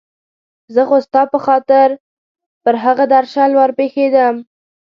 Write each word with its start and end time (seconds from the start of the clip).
زه 0.73 0.81
خو 0.87 0.97
ستا 1.05 1.21
په 1.33 1.39
خاطر 1.45 1.89
پر 2.63 2.75
هغه 2.83 3.05
درشل 3.13 3.51
ور 3.55 3.71
پېښېدم. 3.79 4.35